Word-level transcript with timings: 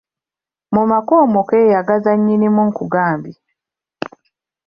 Mu 0.73 0.83
maka 0.91 1.13
omwo 1.23 1.41
keeyagaza 1.49 2.11
nnyinimu 2.15 2.61
nkugambye! 2.69 3.39